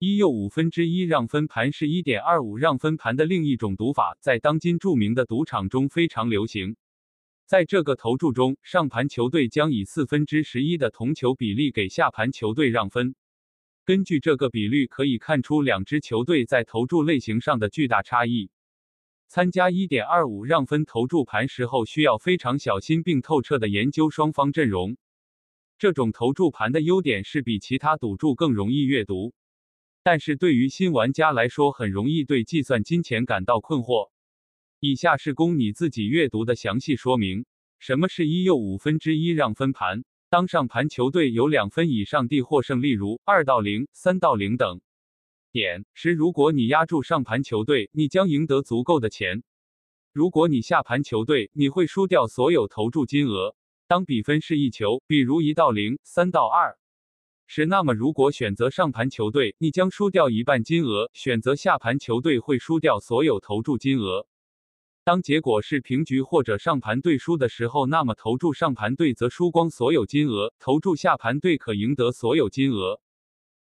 [0.00, 6.76] 一又五分之一让分盘是一点二五让分盘的另一种赌法，在当今著名的赌场中非常流行。
[7.46, 13.16] 在这个投注中，上盘球队将以四分之十一的同球比例给下盘球队让分。
[13.84, 18.50] 根据这个比率可以看出两支球队在投注类型上的巨大差异。
[19.26, 24.96] 参加一点二五让分投注盘时候，需要非常小心并透彻的研究双方阵容。
[25.76, 29.32] 这种投注盘的优点是比其他赌注更容易阅读。
[30.10, 34.10] 但是对于新玩家来说，很容易对计算金钱感到困惑。
[34.80, 37.44] 以下是供你自己阅读的详细说明：
[37.78, 40.04] 什么是一又五分之一让分盘？
[40.30, 44.80] 当上盘球队有两分以上地获胜，例如二到零、三到零等
[45.52, 49.42] 点时，如果你压住上盘球队，你将赢得足够的钱；
[50.14, 53.54] 如果你下盘球队，你会输掉所有投注金额。
[53.86, 56.78] 当比分是一球，比如一到零、三到二。
[57.50, 64.26] 是，那么如果选择上盘球队，你将输掉一半金额；选择下盘球队会输掉所有投注金额。
[65.02, 73.00] 当结果是平局或者上盘队输的时候，那么投注上盘队则输光所有金额，投注下盘队可赢得所有金额。